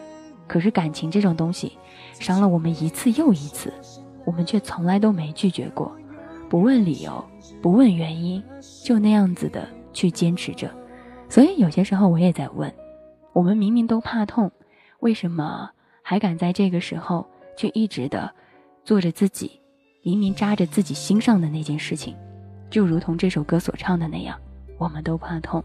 [0.47, 1.79] 可是感情这种东西，
[2.19, 3.73] 伤了我们一次又一次，
[4.25, 5.97] 我们却从来都没拒绝过，
[6.51, 7.25] 不问理由，
[7.63, 8.43] 不问原因，
[8.85, 10.69] 就那样子的去坚持着。”
[11.31, 12.71] 所以有些时候我也在问，
[13.35, 14.51] 我们明明都怕痛，
[15.01, 15.69] 为什么
[16.03, 18.33] 还敢在这个时候去一直的
[18.85, 19.61] 做着自己
[20.03, 22.15] 明明扎着自己心上的那件事情？
[22.71, 24.39] 就如同这首歌所唱的那样，
[24.79, 25.63] 我们都怕痛。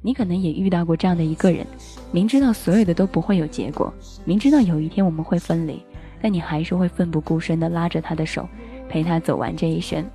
[0.00, 1.66] 你可能也遇到过这样的一个人，
[2.12, 3.92] 明知道所有的都不会有结果，
[4.24, 5.84] 明知道有一天我们会分离，
[6.22, 8.48] 但你还是会奋不顾身的拉着他的手，
[8.88, 10.08] 陪他走完这一生。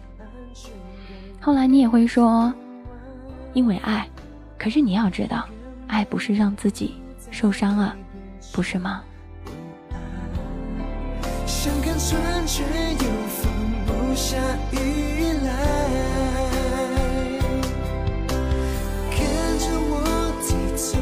[1.42, 2.54] 后来你也会说，
[3.54, 4.08] 因为爱。
[4.58, 5.46] 可是你要知道，
[5.88, 6.96] 爱不是让自己
[7.32, 7.96] 受伤啊，
[8.52, 9.04] 不是吗？
[11.46, 13.52] 想看春却又放
[13.86, 14.38] 不下
[14.72, 14.76] 依
[15.44, 15.50] 赖，
[19.12, 19.18] 看
[19.60, 19.94] 着我
[20.42, 20.94] 低头，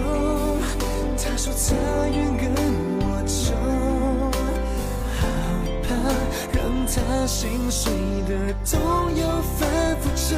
[1.18, 1.64] 他说他
[2.08, 2.44] 愿跟
[3.00, 3.54] 我走，
[5.20, 5.22] 好
[5.84, 5.88] 怕
[6.54, 7.92] 让他心碎
[8.28, 8.32] 的
[8.66, 8.72] 痛
[9.16, 9.62] 又反
[10.00, 10.36] 复折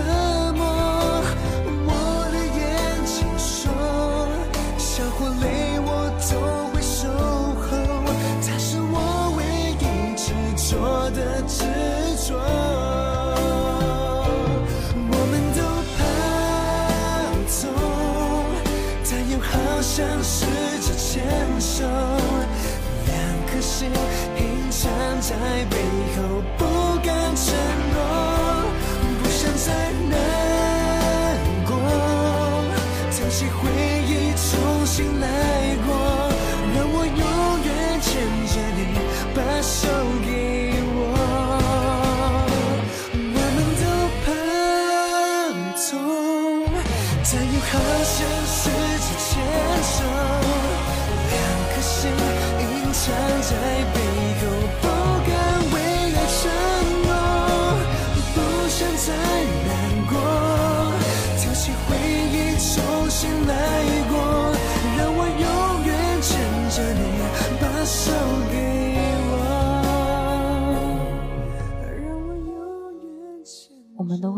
[11.25, 11.65] 的执
[12.27, 12.38] 着，
[14.93, 15.59] 我们都
[15.95, 15.97] 怕
[17.49, 17.61] 痛，
[19.03, 20.45] 但又好想试
[20.81, 21.13] 着牵
[21.59, 21.83] 手，
[23.07, 23.11] 两
[23.47, 23.89] 颗心
[24.38, 24.83] 隐藏
[25.19, 25.35] 在
[25.69, 25.75] 背
[26.15, 26.74] 后。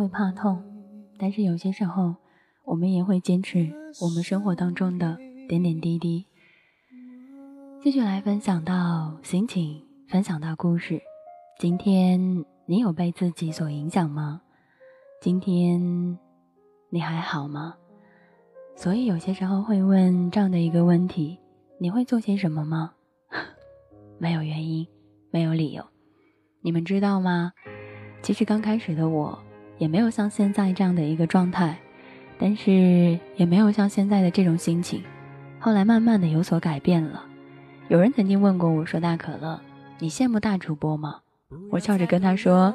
[0.07, 0.63] 会怕痛，
[1.17, 2.15] 但是有些时候，
[2.63, 3.69] 我们也会坚持
[4.01, 5.17] 我们生活当中的
[5.49, 6.25] 点点滴滴。
[7.83, 11.01] 继续来分享到心情，分享到故事。
[11.59, 14.41] 今天你有被自己所影响吗？
[15.19, 16.17] 今天
[16.89, 17.75] 你还好吗？
[18.77, 21.37] 所以有些时候会问这样的一个问题：
[21.81, 22.93] 你会做些什么吗？
[24.19, 24.87] 没有原因，
[25.31, 25.83] 没有理由。
[26.61, 27.51] 你们知道吗？
[28.21, 29.37] 其实刚开始的我
[29.77, 31.77] 也没有像现在这样的一个状态，
[32.39, 35.03] 但是也没有像现在的这种心情。
[35.59, 37.23] 后来慢慢的有所改变了。
[37.87, 39.59] 有人曾经问过我说：“大可乐，
[39.99, 41.21] 你羡慕大主播吗？”
[41.71, 42.73] 我笑着跟他说：“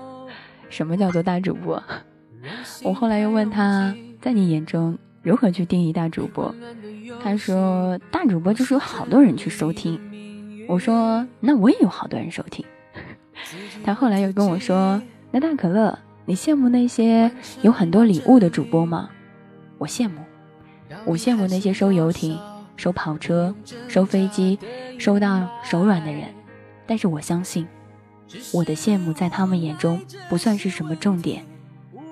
[0.70, 1.82] 什么叫做大主播？”
[2.82, 6.52] 我后来又问他在你眼中如何去定义大主播？
[7.22, 10.00] 他说：“大主播就是有好多人去收听。”
[10.66, 12.64] 我说：“那我也有好多人收听。”
[13.84, 17.30] 他后来又跟我说：“那大可乐，你羡慕那些
[17.62, 19.10] 有很多礼物的主播吗？”
[19.78, 20.20] 我羡慕，
[21.04, 22.38] 我羡慕那些收游艇、
[22.76, 23.54] 收跑车、
[23.88, 24.58] 收飞机、
[24.98, 26.28] 收到手软的人。
[26.86, 27.66] 但是我相信，
[28.52, 31.44] 我的羡慕在他们眼中不算是什么重点，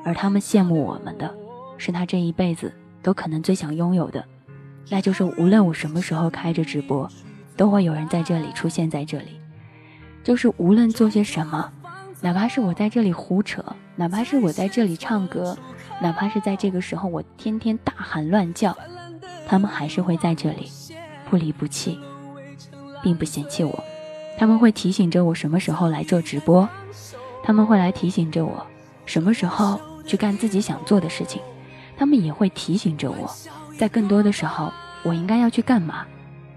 [0.04, 1.32] 而他们羡慕我们的，
[1.78, 4.24] 是他这一辈子都可能最想拥有的，
[4.88, 7.08] 那就是无论我什么时候开着直播，
[7.56, 9.40] 都会有人在这里出现在这里。
[10.24, 11.72] 就是无论做些什么，
[12.22, 13.64] 哪怕是我在这里胡扯，
[13.96, 15.56] 哪怕是我在这里唱歌，
[16.02, 18.76] 哪怕是在这个时候我天天大喊乱叫，
[19.46, 20.70] 他们还是会在这里
[21.30, 21.98] 不离不弃，
[23.02, 23.84] 并不嫌弃我。
[24.38, 26.68] 他们会提醒着我什么时候来做直播，
[27.42, 28.66] 他们会来提醒着我
[29.06, 31.40] 什么时候去干自己想做的事情，
[31.96, 33.30] 他们也会提醒着我，
[33.78, 34.70] 在更多的时候
[35.02, 36.06] 我应该要去干嘛。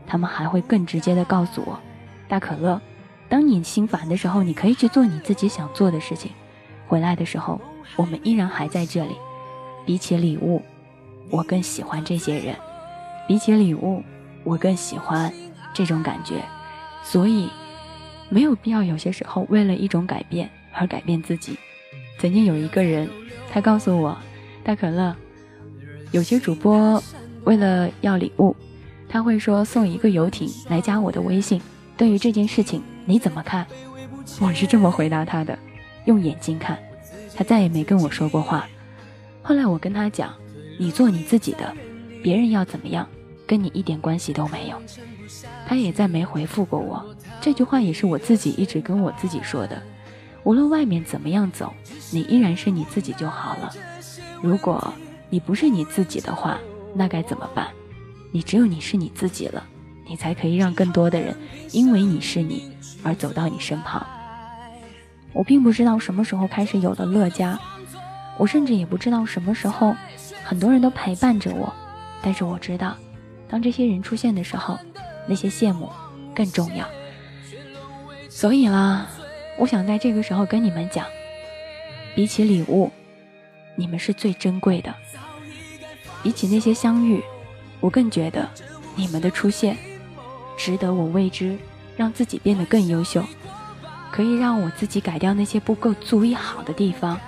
[0.05, 1.79] 他们还会更直接的告诉我，
[2.27, 2.79] 大可乐。
[3.33, 6.29] 当你心烦的时候，你可以去做你自己想做的事情。
[6.85, 7.59] 回来的时候，
[7.95, 9.15] 我们依然还在这里。
[9.87, 10.61] 比起礼物，
[11.31, 12.53] 我更喜欢这些人；
[13.27, 14.03] 比起礼物，
[14.43, 15.33] 我更喜欢
[15.73, 16.43] 这种感觉。
[17.03, 17.49] 所以，
[18.29, 21.57] 没有必要有些时候为了一种改变而改变自己。
[22.19, 23.09] 曾经有一个人，
[23.51, 24.15] 他告诉我
[24.63, 25.15] ：“大可乐，
[26.11, 27.03] 有些主播
[27.45, 28.55] 为了要礼物，
[29.09, 31.59] 他会说送一个游艇来加我的微信。
[31.97, 33.65] 对于这件事情。”你怎么看？
[34.39, 35.57] 我是这么回答他的，
[36.05, 36.77] 用眼睛看。
[37.35, 38.67] 他再也没跟我说过话。
[39.41, 40.33] 后来我跟他讲
[40.79, 41.75] ：“你做你自己的，
[42.21, 43.07] 别人要怎么样，
[43.45, 44.81] 跟你一点关系都没有。”
[45.67, 47.03] 他也再没回复过我。
[47.41, 49.81] 这句话也是我自己一直跟我自己说的。
[50.43, 51.73] 无论外面怎么样走，
[52.11, 53.73] 你依然是你自己就好了。
[54.41, 54.93] 如果
[55.29, 56.59] 你不是你自己的话，
[56.93, 57.67] 那该怎么办？
[58.31, 59.63] 你只有你是你自己了，
[60.07, 61.35] 你才可以让更多的人
[61.71, 62.71] 因为你是你。
[63.03, 64.05] 而走到你身旁，
[65.33, 67.59] 我并不知道什么时候开始有了乐嘉，
[68.37, 69.95] 我甚至也不知道什么时候
[70.43, 71.71] 很多人都陪伴着我，
[72.21, 72.95] 但是我知道，
[73.49, 74.79] 当这些人出现的时候，
[75.27, 75.89] 那些羡慕
[76.33, 76.87] 更重要。
[78.29, 79.07] 所以啦，
[79.57, 81.05] 我想在这个时候跟你们讲，
[82.15, 82.91] 比起礼物，
[83.75, 84.91] 你们是最珍贵的；
[86.23, 87.21] 比起那些相遇，
[87.79, 88.49] 我更觉得
[88.95, 89.77] 你们的出现
[90.57, 91.57] 值得我为之。
[91.95, 93.23] 让自己变得更优秀，
[94.11, 97.19] 可以让我自己改掉那些不够足以好的地方，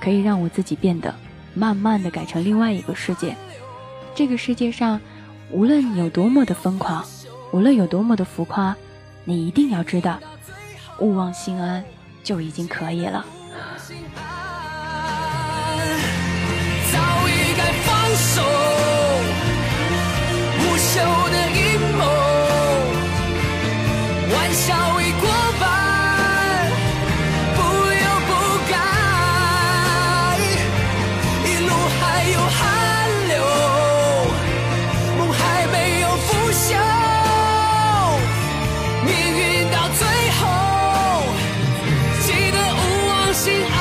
[0.00, 1.14] 可以让我自己变得
[1.54, 3.36] 慢慢的改成另外一个世界。
[4.14, 5.00] 这个世界上，
[5.50, 7.04] 无论有多么的疯狂，
[7.52, 8.76] 无论有多么的浮夸，
[9.24, 10.18] 你一定要知道，
[10.98, 11.84] 勿忘心安
[12.22, 13.24] 就已经可以了。
[16.92, 16.98] 早
[17.28, 18.42] 已该放手，
[20.58, 21.00] 无休
[21.30, 21.39] 的
[24.50, 25.30] 玩笑已过
[25.60, 25.64] 半，
[27.54, 28.30] 不由不
[28.68, 28.74] 该。
[31.46, 31.70] 一路
[32.00, 32.58] 还有汗
[33.28, 33.38] 流，
[35.18, 35.38] 梦还
[35.68, 36.74] 没有腐朽，
[39.06, 40.02] 命运到最
[40.40, 40.42] 后，
[42.22, 43.78] 记得勿忘心安。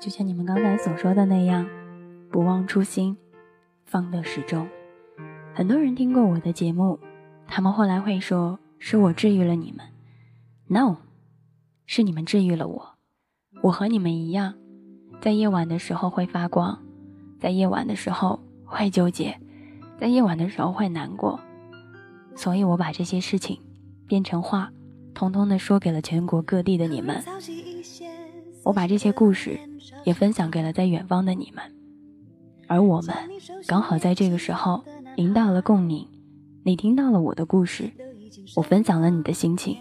[0.00, 1.64] 就像你们刚才所说的那样，
[2.32, 3.16] 不忘初心。
[3.86, 4.68] 方得始终。
[5.52, 6.98] 很多人听过我的节目，
[7.46, 9.84] 他们后来会说是我治愈了你们。
[10.68, 10.96] No，
[11.86, 12.94] 是你们治愈了我。
[13.60, 14.54] 我和你们一样，
[15.20, 16.80] 在夜晚的时候会发光，
[17.40, 19.36] 在夜晚的时候会纠结，
[19.98, 21.38] 在夜晚的时候会难过。
[22.36, 23.60] 所以我把这些事情
[24.06, 24.70] 变成话，
[25.12, 27.22] 通通的说给了全国各地的你们。
[28.62, 29.58] 我把这些故事
[30.04, 31.64] 也分享给了在远方的你们，
[32.68, 33.14] 而我们
[33.66, 34.82] 刚好在这个时候
[35.20, 36.08] 赢到了共鸣。
[36.62, 37.90] 你听到了我的故事，
[38.56, 39.76] 我分享了你的心情，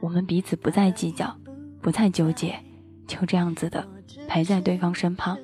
[0.00, 1.34] 我们彼此不再计较，
[1.80, 2.60] 不再纠结，
[3.06, 3.88] 就这样子的
[4.28, 5.38] 陪在对方身旁。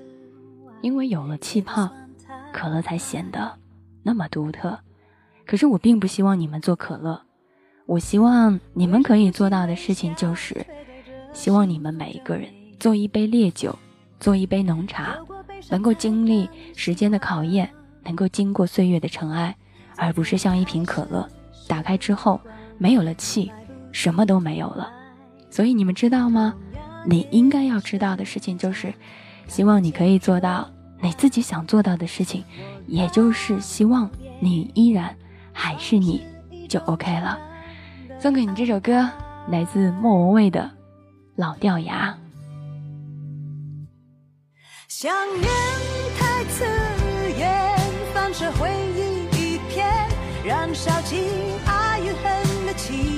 [0.82, 1.90] 因为有了气泡，
[2.52, 3.50] 可乐才显得
[4.02, 4.78] 那么独特。
[5.46, 7.18] 可是我并不希望你们做可乐，
[7.86, 10.54] 我希望你们可以做到的事情就是。
[11.32, 13.74] 希望你们每一个人做一杯烈酒，
[14.20, 15.16] 做一杯浓茶，
[15.70, 17.70] 能够经历时间的考验，
[18.06, 19.54] 能够经过岁月的尘埃，
[19.96, 21.28] 而不是像一瓶可乐，
[21.68, 22.40] 打开之后
[22.78, 23.52] 没有了气，
[23.92, 24.90] 什么都没有了。
[25.50, 26.54] 所以你们知道吗？
[27.04, 28.94] 你应该要知道的事情就是，
[29.48, 30.70] 希望你可以做到
[31.02, 32.42] 你自己想做到的事情，
[32.86, 35.14] 也就是希望你依然
[35.52, 36.24] 还是你，
[36.68, 37.38] 就 OK 了。
[38.18, 39.08] 送给你这首歌，
[39.50, 40.70] 来自莫文蔚的。
[41.36, 42.16] 老掉牙，
[44.88, 45.46] 想念
[46.18, 46.64] 太刺，
[48.38, 49.86] 这回忆一片，
[50.44, 51.24] 燃烧起
[51.64, 53.15] 爱与恨的情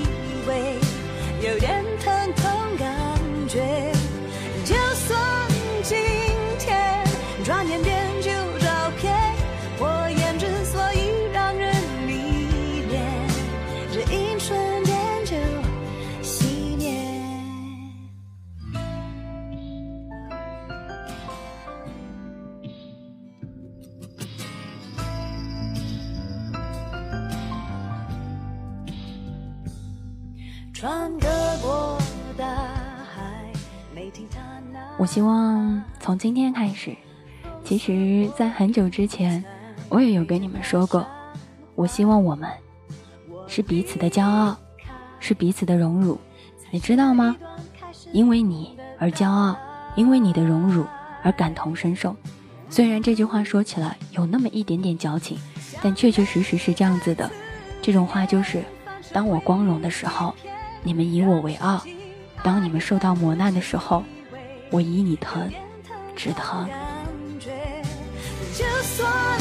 [34.99, 36.94] 我希望从今天开始，
[37.62, 39.44] 其实，在很久之前，
[39.88, 41.07] 我也有跟你们说过，
[41.76, 42.51] 我希望我们
[43.46, 44.57] 是彼此的骄傲，
[45.20, 46.18] 是彼此的荣辱，
[46.72, 47.36] 你知道吗？
[48.12, 49.57] 因为你而骄傲，
[49.94, 50.84] 因为你的荣辱
[51.22, 52.16] 而感同身受。
[52.68, 55.38] 虽然这句话说起来有那么一点点矫情，
[55.80, 57.30] 但确确实实是这样子的。
[57.80, 58.64] 这种话就是，
[59.12, 60.34] 当我光荣的时候。
[60.84, 61.82] 你们以我为傲，
[62.40, 64.05] 当你们受到磨难的时候，
[64.71, 65.51] 我以你疼，
[66.14, 66.69] 只疼。
[68.55, 69.39] 就算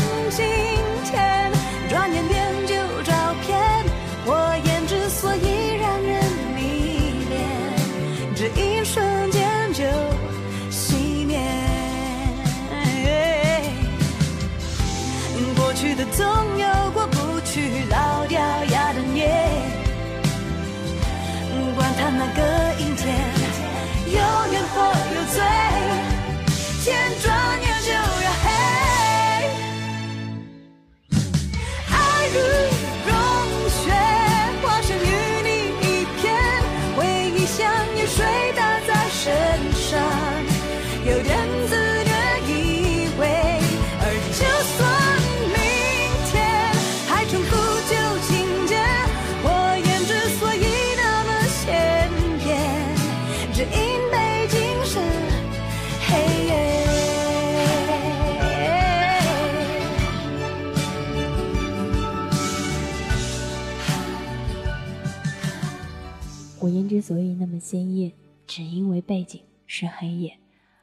[66.98, 68.12] 之所以那么鲜艳，
[68.48, 70.36] 只因为背景是黑夜，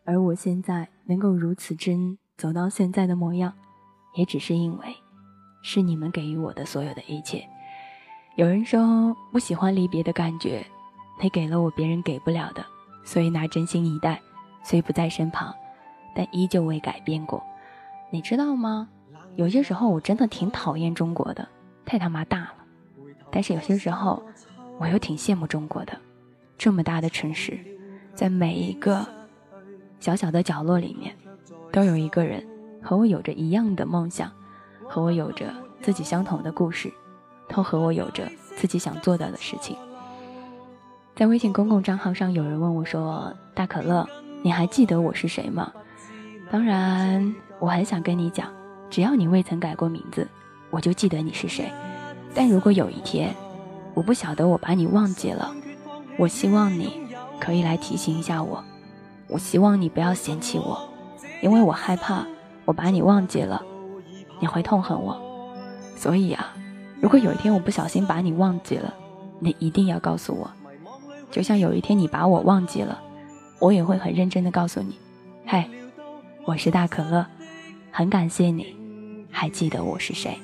[0.05, 3.53] 而我现在能够如此真走到现在的模样，
[4.15, 4.95] 也只是因为，
[5.61, 7.45] 是你们给予我的所有的一切。
[8.37, 10.65] 有人说不喜欢离别的感觉，
[11.21, 12.65] 你给了我别人给不了的，
[13.03, 14.23] 所以拿真心以待。
[14.63, 15.53] 虽不在身旁，
[16.15, 17.43] 但依旧未改变过。
[18.13, 18.89] 你知道吗？
[19.35, 21.49] 有些时候我真的挺讨厌中国的，
[21.85, 22.55] 太他妈大了。
[23.33, 24.23] 但是有些时候。
[24.79, 25.97] 我又挺羡慕中国的，
[26.59, 27.59] 这么大的城市，
[28.15, 29.07] 在每一个
[30.01, 31.15] 小小的角落里面，
[31.73, 32.45] 都有一个人
[32.83, 34.31] 和我有着一样的梦想，
[34.89, 36.93] 和我有着自己相同的故事，
[37.49, 39.77] 都和我有着自己想做到的事情。
[41.15, 44.09] 在微信公共账号上，有人问我说：“大可乐，
[44.43, 45.73] 你还记得我是谁吗？”
[46.51, 48.53] 当然，我很想跟你讲，
[48.91, 50.29] 只要你未曾改过名字，
[50.71, 51.71] 我就记得你是谁。
[52.35, 53.35] 但如果有一天，
[53.95, 55.55] 我不晓得我把你忘记了，
[56.19, 57.01] 我希望你
[57.41, 58.63] 可以来提醒一下我，
[59.29, 60.89] 我希望你不要嫌弃我，
[61.41, 62.27] 因为我害怕
[62.65, 63.63] 我把你忘记了，
[64.41, 65.17] 你会痛恨我。
[65.97, 66.53] 所以啊，
[67.01, 68.93] 如果有一天我不小心把你忘记了，
[69.39, 70.51] 你一定要告诉我。
[71.31, 73.01] 就像有一天你把我忘记了，
[73.59, 74.99] 我也会很认真的告诉你，
[75.47, 75.65] 嘿，
[76.45, 77.25] 我是大可乐，
[77.91, 78.77] 很感谢你，
[79.31, 80.37] 还记得我是谁。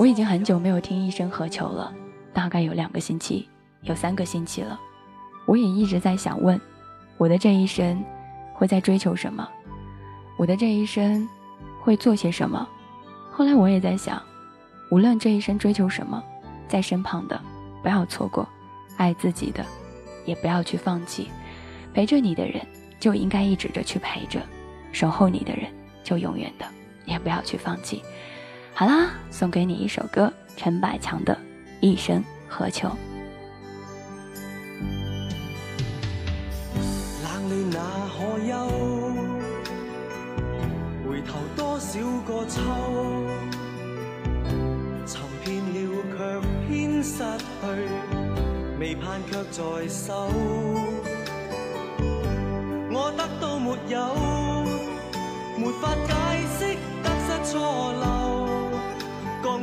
[0.00, 1.94] 我已经很久没有听《一生何求》了，
[2.32, 3.46] 大概有两个星期，
[3.82, 4.80] 有三个星期了。
[5.44, 6.58] 我也一直在想问，
[7.18, 8.02] 我的这一生
[8.54, 9.46] 会在追求什么？
[10.38, 11.28] 我的这一生
[11.82, 12.66] 会做些什么？
[13.30, 14.22] 后来我也在想，
[14.90, 16.24] 无论这一生追求什么，
[16.66, 17.38] 在身旁的
[17.82, 18.48] 不要错过，
[18.96, 19.62] 爱自己的
[20.24, 21.28] 也不要去放弃，
[21.92, 22.66] 陪着你的人
[22.98, 24.40] 就应该一直的去陪着，
[24.92, 25.70] 守候你的人
[26.02, 26.64] 就永远的
[27.04, 28.02] 也不要去放弃。
[28.80, 31.34] 好啦，送给你一首歌，陈百强的
[31.82, 32.88] 《一生何求》。
[37.22, 37.78] 冷暖那
[38.08, 38.56] 可休？
[41.06, 42.62] 回头多少个秋？
[45.04, 45.76] 寻遍了
[46.16, 47.60] 却偏失去，
[48.80, 50.30] 未盼却在手。
[52.90, 53.98] 我得到没有？
[55.58, 56.08] 没法解
[56.58, 57.60] 释得失错
[57.92, 58.29] 漏。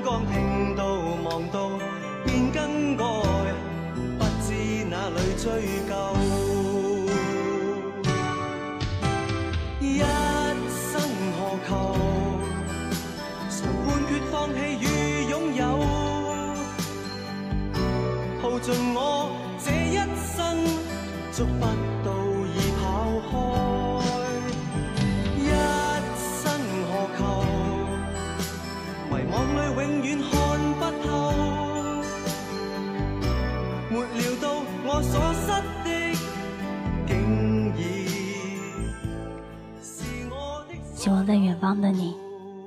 [0.08, 0.86] 光听到
[1.26, 1.72] 望到
[2.24, 3.04] 便更改，
[4.18, 4.54] 不知
[4.90, 5.52] 哪里追
[35.02, 35.48] 所失
[35.84, 36.18] 的，
[37.08, 37.74] 竟
[40.96, 42.16] 希望在远方的你，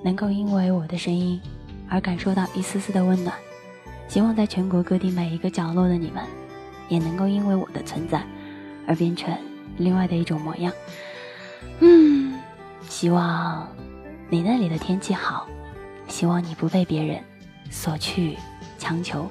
[0.02, 1.40] 能够因为我的声音
[1.88, 3.34] 而感受到一丝丝的温暖；
[4.08, 6.24] 希望在全国各地每一个角落的你们，
[6.88, 8.24] 也能够因为我的存在
[8.86, 9.36] 而变成
[9.76, 10.72] 另外的一种模样。
[11.80, 12.38] 嗯，
[12.88, 13.68] 希望
[14.28, 15.46] 你那里的天气好，
[16.08, 17.20] 希望你不被别人
[17.70, 18.38] 所去
[18.78, 19.28] 强求、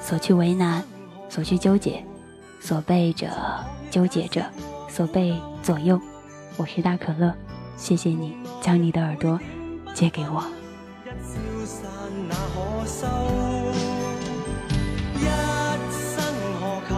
[0.00, 0.82] 所去为难、
[1.28, 2.02] 所去纠结、
[2.66, 3.30] 所被着
[3.92, 4.44] 纠结着、
[4.88, 6.00] 所被左右。
[6.56, 7.32] 我是大可乐。
[7.76, 9.38] 谢谢你将你的耳朵
[9.94, 10.42] 借给我。
[11.04, 11.88] 一消散
[12.28, 13.06] 那可收？
[15.14, 15.22] 一
[15.92, 16.24] 生
[16.58, 16.92] 何求？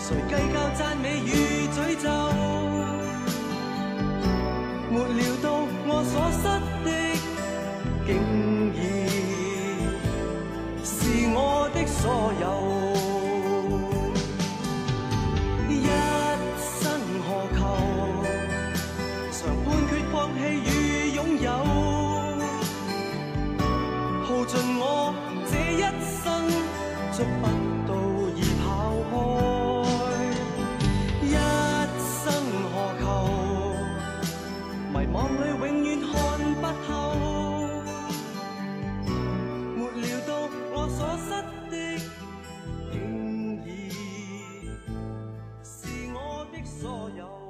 [0.00, 2.10] 谁计较赞美与诅咒？
[4.90, 5.46] 没料到
[5.86, 6.42] 我所失
[6.84, 6.90] 的，
[8.04, 8.10] 竟
[8.74, 8.76] 已
[10.82, 10.92] 是
[11.32, 12.02] 我的所
[12.40, 12.44] 有。